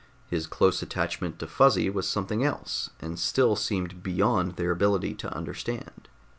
[0.31, 5.31] His close attachment to Fuzzy was something else, and still seemed beyond their ability to
[5.31, 6.07] understand.